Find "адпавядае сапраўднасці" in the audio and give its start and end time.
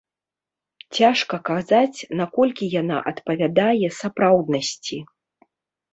3.11-4.97